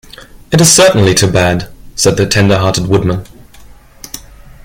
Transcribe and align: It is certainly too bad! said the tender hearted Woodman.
It 0.51 0.59
is 0.59 0.73
certainly 0.73 1.13
too 1.13 1.29
bad! 1.31 1.69
said 1.95 2.17
the 2.17 2.25
tender 2.25 2.57
hearted 2.57 2.87
Woodman. 2.87 3.23